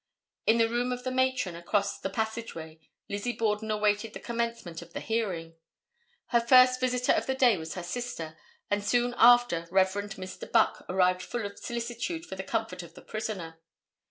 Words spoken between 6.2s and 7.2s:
Her first visitor